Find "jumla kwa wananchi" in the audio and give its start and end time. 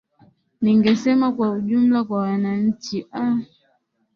1.59-3.07